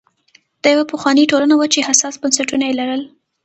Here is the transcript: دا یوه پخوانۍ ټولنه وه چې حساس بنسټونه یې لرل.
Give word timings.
دا 0.63 0.69
یوه 0.75 0.85
پخوانۍ 0.91 1.25
ټولنه 1.31 1.55
وه 1.57 1.67
چې 1.73 1.85
حساس 1.89 2.15
بنسټونه 2.21 2.63
یې 2.67 2.77
لرل. 2.79 3.01